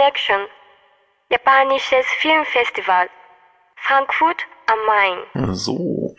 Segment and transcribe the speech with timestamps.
[0.00, 0.46] Connection,
[1.30, 3.10] japanisches Filmfestival,
[3.76, 5.54] Frankfurt am Main.
[5.54, 6.16] So,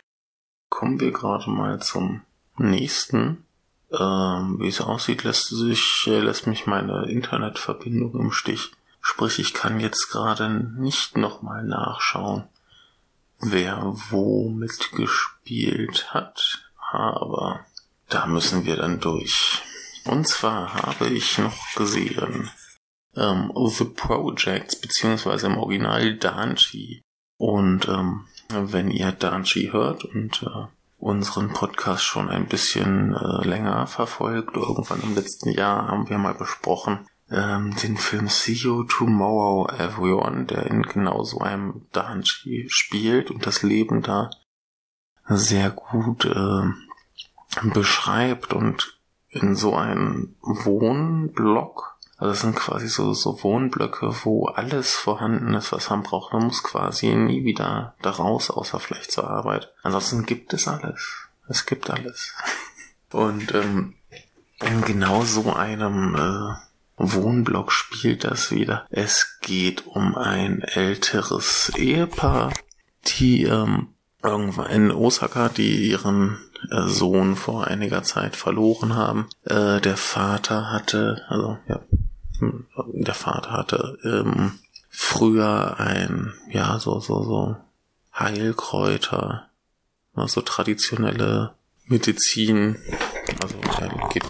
[0.68, 2.22] kommen wir gerade mal zum
[2.58, 3.44] nächsten.
[3.90, 8.70] Ähm, wie es aussieht, lässt sich, äh, lässt mich meine Internetverbindung im Stich.
[9.00, 12.48] Sprich, ich kann jetzt gerade nicht nochmal nachschauen,
[13.40, 13.80] wer
[14.10, 17.66] wo mitgespielt hat, aber
[18.08, 19.60] da müssen wir dann durch.
[20.04, 22.48] Und zwar habe ich noch gesehen
[23.16, 27.02] ähm, The Projects, beziehungsweise im Original Danchi.
[27.38, 30.66] Und ähm, wenn ihr Danchi hört und äh,
[30.98, 36.34] unseren Podcast schon ein bisschen äh, länger verfolgt, irgendwann im letzten Jahr haben wir mal
[36.34, 43.30] besprochen, ähm, den Film See You Tomorrow Everyone, der in genau so einem Danchi spielt
[43.30, 44.30] und das Leben da
[45.26, 48.98] sehr gut äh, beschreibt und
[49.28, 51.91] in so einem Wohnblock.
[52.22, 56.32] Also es sind quasi so, so Wohnblöcke, wo alles vorhanden ist, was man braucht.
[56.32, 59.72] Man muss quasi nie wieder da raus, außer vielleicht zur Arbeit.
[59.82, 61.26] Ansonsten gibt es alles.
[61.48, 62.32] Es gibt alles.
[63.10, 63.94] Und ähm,
[64.60, 66.54] in genau so einem äh,
[66.96, 68.86] Wohnblock spielt das wieder.
[68.90, 72.52] Es geht um ein älteres Ehepaar,
[73.18, 76.38] die ähm, irgendwann in Osaka, die ihren
[76.70, 79.28] äh, Sohn vor einiger Zeit verloren haben.
[79.44, 81.80] Äh, der Vater hatte, also ja,
[82.92, 84.58] der Vater hatte ähm,
[84.90, 87.56] früher ein, ja, so, so, so
[88.14, 89.48] Heilkräuter,
[90.14, 91.54] so traditionelle
[91.86, 92.76] Medizin,
[93.42, 94.24] also er geht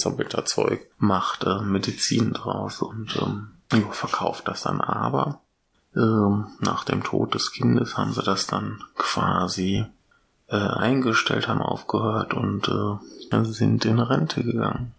[0.00, 3.48] sammelt da Zeug, macht äh, Medizin draus und ähm,
[3.92, 5.40] verkauft das dann aber.
[5.94, 9.84] Ähm, nach dem Tod des Kindes haben sie das dann quasi
[10.48, 14.94] äh, eingestellt, haben aufgehört und äh, sind in Rente gegangen.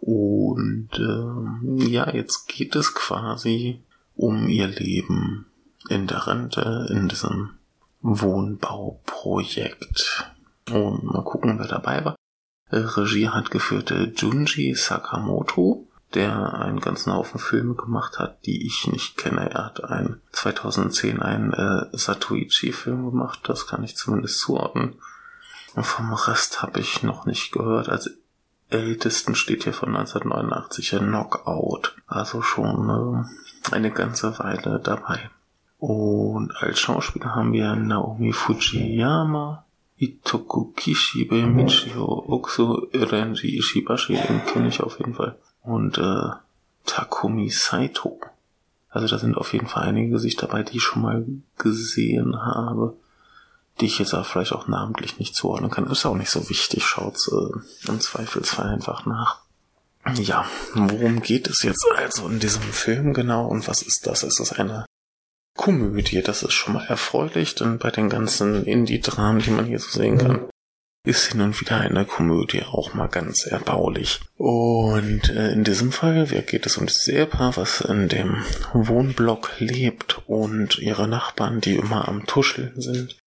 [0.00, 3.82] Und äh, ja, jetzt geht es quasi
[4.16, 5.44] um ihr Leben
[5.88, 7.50] in der Rente, in diesem
[8.00, 10.32] Wohnbauprojekt.
[10.70, 12.16] Und mal gucken, wer dabei war.
[12.72, 19.16] Regie hat geführt Junji Sakamoto der einen ganzen Haufen Filme gemacht hat, die ich nicht
[19.16, 19.50] kenne.
[19.50, 24.96] Er hat ein 2010 einen äh, Satoichi-Film gemacht, das kann ich zumindest zuordnen.
[25.74, 27.88] Und vom Rest habe ich noch nicht gehört.
[27.88, 28.10] Als
[28.70, 35.30] ältesten steht hier von 1989 ein Knockout, also schon äh, eine ganze Weile dabei.
[35.78, 39.64] Und als Schauspieler haben wir Naomi Fujiyama,
[39.96, 46.30] Itoku Kishibe, Michio Okso, Renji Ishibashi, den kenne ich auf jeden Fall und äh,
[46.86, 48.20] Takumi Saito.
[48.88, 51.24] Also da sind auf jeden Fall einige Gesichter dabei, die ich schon mal
[51.58, 52.96] gesehen habe,
[53.80, 55.86] die ich jetzt aber vielleicht auch namentlich nicht zuordnen kann.
[55.86, 59.40] Ist auch nicht so wichtig, schaut's äh, im Zweifelsfall einfach nach.
[60.14, 64.22] Ja, worum geht es jetzt also in diesem Film genau und was ist das?
[64.22, 64.86] Ist es eine
[65.56, 66.22] Komödie?
[66.22, 70.16] Das ist schon mal erfreulich, denn bei den ganzen Indie-Dramen, die man hier so sehen
[70.16, 70.48] kann,
[71.04, 74.20] ist hin und wieder eine Komödie auch mal ganz erbaulich.
[74.36, 78.42] Und äh, in diesem Fall geht es um das Ehepaar, was in dem
[78.72, 83.19] Wohnblock lebt und ihre Nachbarn, die immer am Tuscheln sind.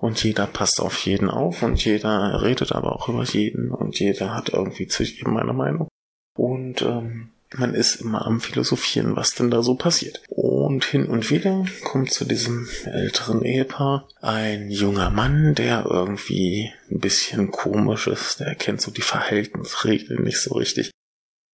[0.00, 4.34] Und jeder passt auf jeden auf und jeder redet aber auch über jeden und jeder
[4.34, 5.88] hat irgendwie zu jedem eine Meinung.
[6.36, 10.22] Und ähm, man ist immer am Philosophieren, was denn da so passiert.
[10.28, 17.00] Und hin und wieder kommt zu diesem älteren Ehepaar ein junger Mann, der irgendwie ein
[17.00, 20.90] bisschen komisch ist, der kennt so die Verhaltensregeln nicht so richtig.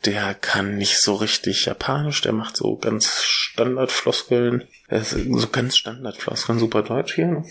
[0.05, 6.83] Der kann nicht so richtig Japanisch, der macht so ganz Standardfloskeln, so ganz Standardfloskeln, super
[6.83, 7.27] Deutsch hier.
[7.27, 7.45] Ne?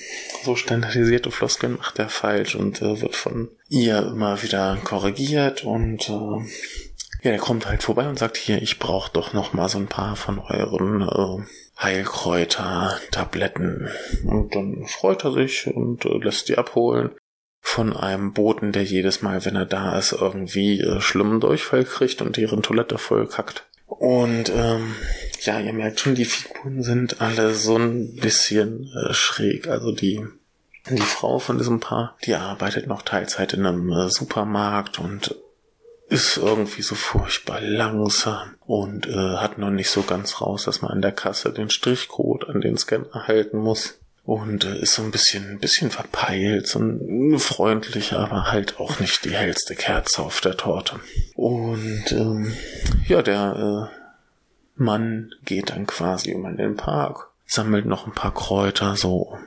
[0.43, 6.09] So standardisierte Floskeln macht er falsch und äh, wird von ihr immer wieder korrigiert und
[6.09, 6.45] äh,
[7.23, 9.87] ja, der kommt halt vorbei und sagt hier, ich brauche doch noch mal so ein
[9.87, 13.87] paar von euren äh, Heilkräuter, Tabletten.
[14.25, 17.11] Und dann freut er sich und äh, lässt die abholen
[17.65, 22.21] von einem Boten, der jedes Mal, wenn er da ist, irgendwie äh, schlimmen Durchfall kriegt
[22.21, 23.65] und deren Toilette voll kackt.
[23.87, 24.95] Und ähm,
[25.41, 29.67] ja, ihr merkt schon, die Figuren sind alle so ein bisschen äh, schräg.
[29.67, 30.25] Also die
[30.89, 35.35] die Frau von diesem Paar, die arbeitet noch Teilzeit in einem äh, Supermarkt und
[36.09, 40.91] ist irgendwie so furchtbar langsam und äh, hat noch nicht so ganz raus, dass man
[40.91, 43.99] an der Kasse den Strichcode an den Scanner halten muss.
[44.25, 48.99] Und äh, ist so ein bisschen, ein bisschen verpeilt, so ein freundlich, aber halt auch
[48.99, 50.99] nicht die hellste Kerze auf der Torte.
[51.35, 52.53] Und ähm,
[53.05, 58.95] ja, der äh, Mann geht dann quasi in den Park, sammelt noch ein paar Kräuter,
[58.95, 59.37] so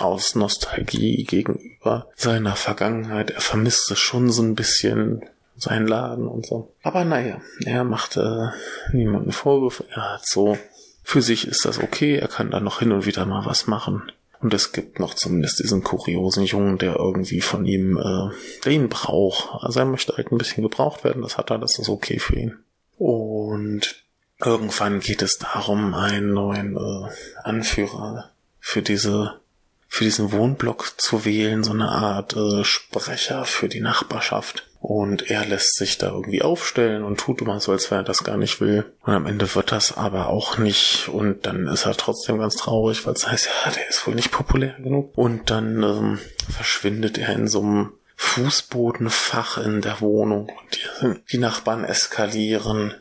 [0.00, 3.30] aus Nostalgie gegenüber seiner Vergangenheit.
[3.30, 5.22] Er vermisst es schon so ein bisschen,
[5.56, 6.72] seinen Laden und so.
[6.82, 8.48] Aber naja, er macht äh,
[8.92, 9.84] niemanden Vorwürfe.
[9.90, 10.58] Er hat so,
[11.08, 14.12] für sich ist das okay, er kann da noch hin und wieder mal was machen.
[14.40, 18.28] Und es gibt noch zumindest diesen kuriosen Jungen, der irgendwie von ihm, äh,
[18.62, 19.48] der ihn braucht.
[19.64, 22.36] Also er möchte halt ein bisschen gebraucht werden, das hat er, das ist okay für
[22.36, 22.58] ihn.
[22.98, 24.04] Und
[24.38, 27.08] irgendwann geht es darum, einen neuen äh,
[27.42, 28.30] Anführer
[28.60, 29.40] für diese
[29.88, 34.68] für diesen Wohnblock zu wählen, so eine Art äh, Sprecher für die Nachbarschaft.
[34.80, 38.22] Und er lässt sich da irgendwie aufstellen und tut immer so, als wenn er das
[38.22, 38.84] gar nicht will.
[39.02, 41.08] Und am Ende wird das aber auch nicht.
[41.08, 44.30] Und dann ist er trotzdem ganz traurig, weil es heißt, ja, der ist wohl nicht
[44.30, 45.16] populär genug.
[45.16, 46.18] Und dann ähm,
[46.48, 50.48] verschwindet er in so einem Fußbodenfach in der Wohnung.
[50.48, 52.94] Und die, die Nachbarn eskalieren,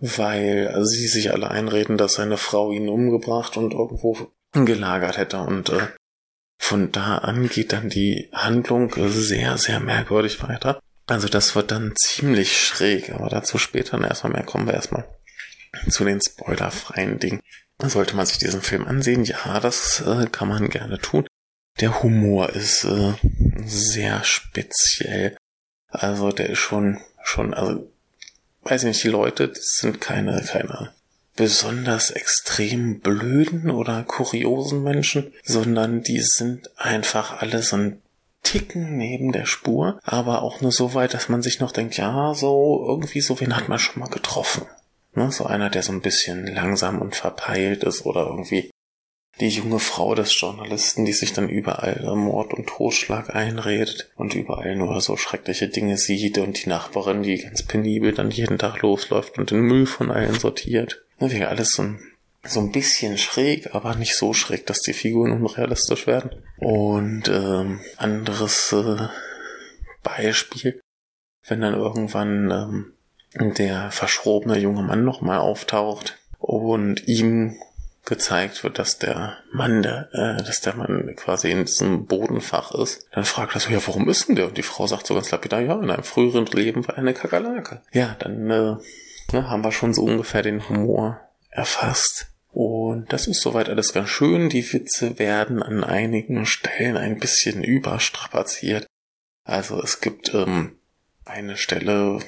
[0.00, 4.18] weil sie sich alle einreden, dass seine Frau ihn umgebracht und irgendwo
[4.52, 5.38] gelagert hätte.
[5.38, 5.86] Und äh,
[6.58, 10.80] von da an geht dann die Handlung sehr, sehr merkwürdig weiter.
[11.06, 15.04] Also das wird dann ziemlich schräg, aber dazu später erstmal mehr kommen wir erstmal
[15.88, 17.40] zu den spoilerfreien Dingen.
[17.78, 19.24] Sollte man sich diesen Film ansehen?
[19.24, 21.26] Ja, das äh, kann man gerne tun.
[21.80, 23.12] Der Humor ist äh,
[23.64, 25.36] sehr speziell.
[25.88, 27.92] Also der ist schon, schon, also
[28.62, 30.94] weiß ich nicht, die Leute das sind keine, keine
[31.36, 38.02] besonders extrem blöden oder kuriosen Menschen, sondern die sind einfach alle so ein
[38.42, 42.32] Ticken neben der Spur, aber auch nur so weit, dass man sich noch denkt, ja,
[42.32, 44.66] so irgendwie so wen hat man schon mal getroffen.
[45.14, 45.32] Ne?
[45.32, 48.70] So einer, der so ein bisschen langsam und verpeilt ist oder irgendwie
[49.40, 54.76] die junge Frau des Journalisten, die sich dann überall Mord und Totschlag einredet und überall
[54.76, 59.38] nur so schreckliche Dinge sieht und die Nachbarin, die ganz penibel dann jeden Tag losläuft
[59.38, 61.04] und den Müll von allen sortiert.
[61.18, 62.00] Ne, wäre alles so ein,
[62.44, 66.30] so ein bisschen schräg, aber nicht so schräg, dass die Figuren unrealistisch werden.
[66.58, 69.08] Und ähm, anderes äh,
[70.02, 70.80] Beispiel,
[71.46, 77.56] wenn dann irgendwann ähm, der verschrobene junge Mann nochmal auftaucht und ihm
[78.06, 83.06] gezeigt wird, dass der Mann, der, äh, dass der Mann quasi in diesem Bodenfach ist,
[83.12, 84.46] dann fragt er so, ja, warum ist denn der?
[84.46, 87.14] Und die Frau sagt so ganz lapidar, ja, in einem früheren Leben war er eine
[87.14, 87.82] Kakerlake.
[87.92, 88.76] Ja, dann äh,
[89.32, 91.20] ne, haben wir schon so ungefähr den Humor
[91.50, 92.28] erfasst.
[92.52, 94.48] Und das ist soweit alles ganz schön.
[94.48, 98.86] Die Witze werden an einigen Stellen ein bisschen überstrapaziert.
[99.44, 100.78] Also es gibt ähm,
[101.24, 102.20] eine Stelle,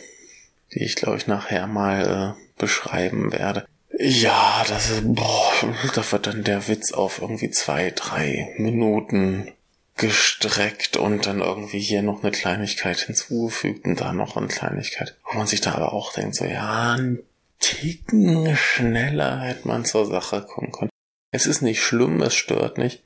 [0.75, 3.67] die ich glaube ich nachher mal äh, beschreiben werde.
[4.01, 5.53] Ja, das ist, boah,
[5.93, 9.53] da wird dann der Witz auf irgendwie zwei, drei Minuten
[9.97, 15.17] gestreckt und dann irgendwie hier noch eine Kleinigkeit hinzugefügt und da noch eine Kleinigkeit.
[15.25, 17.19] Wo man sich da aber auch denkt, so, ja, ein
[17.59, 20.91] Ticken schneller hätte man zur Sache kommen können.
[21.33, 23.03] Es ist nicht schlimm, es stört nicht.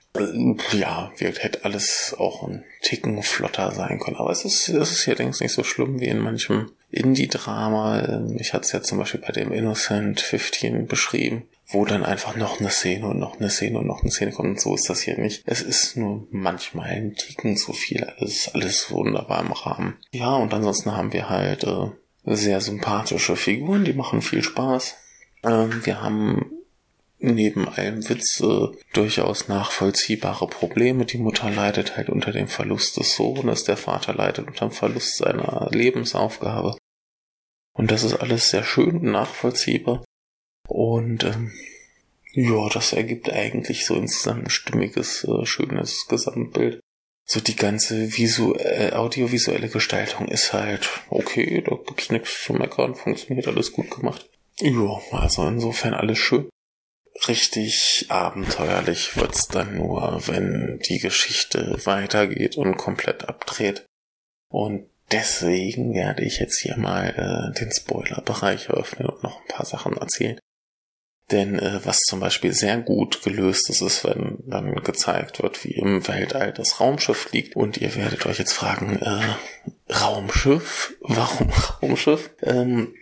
[0.72, 4.18] Ja, wird, hätte alles auch ein Ticken flotter sein können.
[4.18, 8.26] Aber es ist, es ist hier denkst nicht so schlimm wie in manchem Indie-Drama.
[8.38, 12.60] Ich hatte es ja zum Beispiel bei dem Innocent 15 beschrieben wo dann einfach noch
[12.60, 14.50] eine Szene und noch eine Szene und noch eine Szene kommt.
[14.50, 15.42] Und so ist das hier nicht.
[15.46, 18.06] Es ist nur manchmal ein Ticken zu viel.
[18.18, 19.96] Es ist alles wunderbar im Rahmen.
[20.12, 21.88] Ja, und ansonsten haben wir halt äh,
[22.24, 24.96] sehr sympathische Figuren, die machen viel Spaß.
[25.44, 26.52] Ähm, wir haben
[27.18, 31.04] neben allem Witz äh, durchaus nachvollziehbare Probleme.
[31.04, 35.16] Die Mutter leidet halt unter dem Verlust des Sohnes, der Vater leidet unter dem Verlust
[35.18, 36.76] seiner Lebensaufgabe.
[37.74, 40.04] Und das ist alles sehr schön nachvollziehbar.
[40.68, 41.52] Und ähm,
[42.34, 46.80] ja, das ergibt eigentlich so insgesamt ein stimmiges, äh, schönes Gesamtbild.
[47.24, 52.94] So die ganze visu äh, audiovisuelle Gestaltung ist halt okay, da gibt's nichts zu meckern,
[52.94, 54.28] funktioniert alles gut gemacht.
[54.58, 56.48] Ja, also insofern alles schön.
[57.28, 63.86] Richtig abenteuerlich wird's dann nur, wenn die Geschichte weitergeht und komplett abdreht.
[64.48, 67.08] Und deswegen werde ich jetzt hier mal
[67.54, 70.38] äh, den Spoiler-Bereich eröffnen und noch ein paar Sachen erzählen.
[71.30, 75.72] Denn äh, was zum Beispiel sehr gut gelöst ist, ist, wenn dann gezeigt wird, wie
[75.72, 77.56] im Weltall das Raumschiff liegt.
[77.56, 80.94] Und ihr werdet euch jetzt fragen, äh, Raumschiff?
[81.00, 81.50] Warum
[81.82, 82.30] Raumschiff?
[82.42, 82.94] Ähm,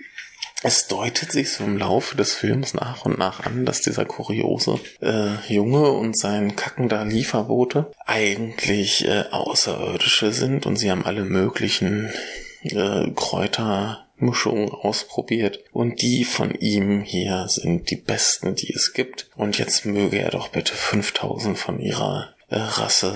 [0.62, 4.78] es deutet sich so im Laufe des Films nach und nach an, dass dieser kuriose
[5.00, 12.10] äh, Junge und sein kackender Lieferbote eigentlich äh, Außerirdische sind und sie haben alle möglichen
[12.62, 19.30] äh, Kräuter Mischungen ausprobiert und die von ihm hier sind die besten, die es gibt.
[19.34, 23.14] Und jetzt möge er doch bitte 5000 von ihrer äh, Rasse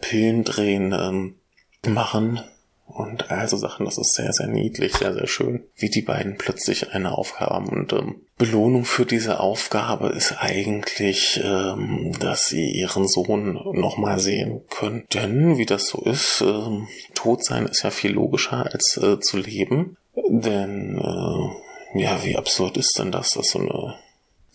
[0.00, 1.34] Pillendrehen ähm,
[1.84, 2.40] machen
[2.96, 3.84] und also Sachen.
[3.84, 7.68] Das ist sehr, sehr niedlich, sehr, sehr schön, wie die beiden plötzlich eine Aufgabe haben.
[7.68, 14.62] Und ähm, Belohnung für diese Aufgabe ist eigentlich, ähm, dass sie ihren Sohn nochmal sehen
[14.70, 15.04] können.
[15.12, 19.38] Denn, wie das so ist, ähm, tot sein ist ja viel logischer als äh, zu
[19.38, 19.96] leben.
[20.28, 23.94] Denn, äh, ja, wie absurd ist denn das, dass so eine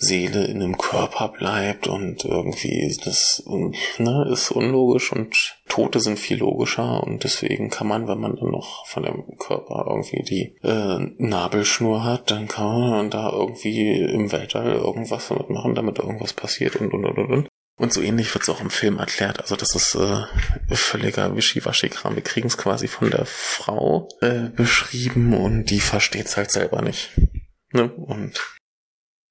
[0.01, 6.39] Seele in einem Körper bleibt und irgendwie das ne, ist unlogisch und Tote sind viel
[6.39, 10.97] logischer und deswegen kann man, wenn man dann noch von dem Körper irgendwie die äh,
[11.17, 16.77] Nabelschnur hat, dann kann man da irgendwie im Weltall irgendwas damit machen, damit irgendwas passiert
[16.77, 17.47] und und und und.
[17.77, 19.39] Und so ähnlich wird es auch im Film erklärt.
[19.39, 22.15] Also das ist äh, völliger Wischiwaschi-Kram.
[22.15, 26.81] Wir kriegen es quasi von der Frau äh, beschrieben und die versteht es halt selber
[26.81, 27.11] nicht.
[27.71, 27.91] Ne?
[27.91, 28.39] Und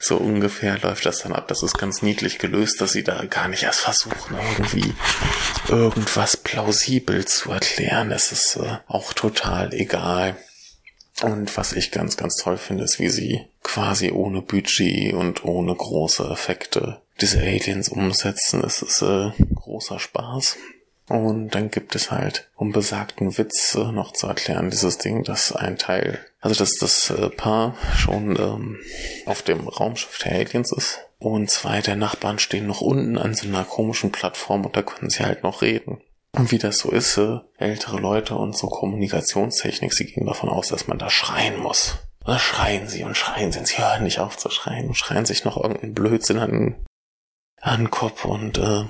[0.02, 1.46] so ungefähr läuft das dann ab.
[1.48, 4.94] Das ist ganz niedlich gelöst, dass sie da gar nicht erst versuchen, irgendwie
[5.68, 8.10] irgendwas plausibel zu erklären.
[8.10, 10.36] Es ist äh, auch total egal.
[11.22, 15.74] Und was ich ganz, ganz toll finde, ist, wie sie quasi ohne Budget und ohne
[15.74, 18.64] große Effekte diese Aliens umsetzen.
[18.64, 20.56] Es ist äh, großer Spaß.
[21.10, 25.50] Und dann gibt es halt, um besagten Witz äh, noch zu erklären, dieses Ding, dass
[25.50, 28.78] ein Teil, also dass das äh, Paar schon ähm,
[29.26, 31.00] auf dem Raumschiff der Aliens ist.
[31.18, 35.10] Und zwei der Nachbarn stehen noch unten an so einer komischen Plattform und da können
[35.10, 36.00] sie halt noch reden.
[36.36, 40.68] Und wie das so ist, äh, ältere Leute und so Kommunikationstechnik, sie gehen davon aus,
[40.68, 41.96] dass man da schreien muss.
[42.24, 45.26] Da schreien sie und schreien sie und sie hören nicht auf zu schreien und schreien
[45.26, 46.76] sich noch irgendeinen Blödsinn an,
[47.60, 48.84] an den Kopf und äh,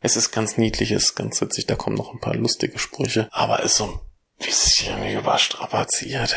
[0.00, 3.28] es ist ganz niedlich, es ist ganz witzig, da kommen noch ein paar lustige Sprüche,
[3.30, 4.00] aber ist so ein
[4.38, 6.36] bisschen überstrapaziert.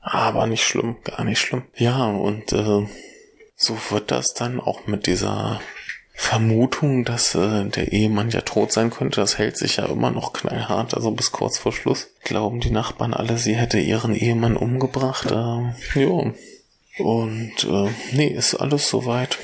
[0.00, 1.64] Aber nicht schlimm, gar nicht schlimm.
[1.76, 2.88] Ja, und äh,
[3.56, 5.60] so wird das dann auch mit dieser
[6.14, 10.32] Vermutung, dass äh, der Ehemann ja tot sein könnte, das hält sich ja immer noch
[10.32, 12.08] knallhart, also bis kurz vor Schluss.
[12.24, 15.30] Glauben die Nachbarn alle, sie hätte ihren Ehemann umgebracht.
[15.30, 16.32] Äh, ja.
[16.98, 19.38] Und äh, nee, ist alles soweit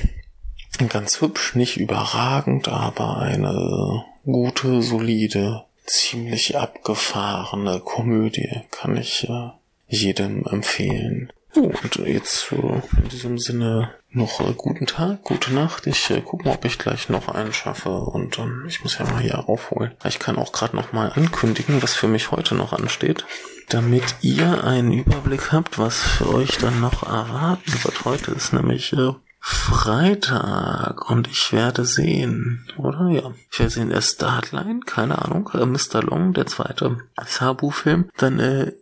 [0.78, 9.50] ganz hübsch, nicht überragend, aber eine gute, solide, ziemlich abgefahrene Komödie kann ich äh,
[9.87, 11.31] jedem empfehlen.
[11.57, 15.87] Oh, und jetzt äh, in diesem Sinne noch äh, guten Tag, gute Nacht.
[15.87, 19.21] Ich äh, gucke mal, ob ich gleich noch einen schaffe und ich muss ja mal
[19.21, 19.93] hier aufholen.
[20.04, 23.25] Ich kann auch gerade noch mal ankündigen, was für mich heute noch ansteht,
[23.69, 28.04] damit ihr einen Überblick habt, was für euch dann noch erwarten wird.
[28.04, 29.12] Heute ist nämlich äh,
[29.46, 33.10] Freitag und ich werde sehen, oder?
[33.10, 33.34] Ja.
[33.52, 36.02] Ich werde sehen, der Startline, keine Ahnung, äh, Mr.
[36.02, 36.96] Long, der zweite
[37.26, 38.08] Sabu-Film.
[38.16, 38.72] Dann äh,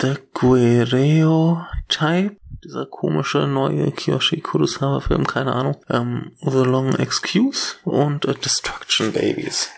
[0.00, 5.76] The Guerrero Type, dieser komische neue Kiyoshi Kurosawa-Film, keine Ahnung.
[5.90, 9.68] Ähm, The Long Excuse und äh, Destruction Babies.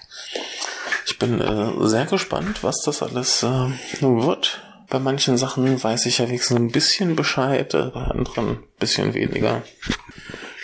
[1.06, 4.62] Ich bin äh, sehr gespannt, was das alles äh, wird.
[4.90, 9.12] Bei manchen Sachen weiß ich ja wenigstens ein bisschen Bescheid, äh, bei anderen ein bisschen
[9.12, 9.62] weniger.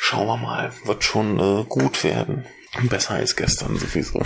[0.01, 2.47] Schauen wir mal, wird schon äh, gut werden.
[2.85, 4.21] Besser als gestern sowieso.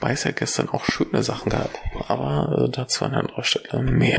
[0.00, 4.18] Weiß ja gestern auch schöne Sachen gehabt, aber äh, dazu an anderer Stelle mehr.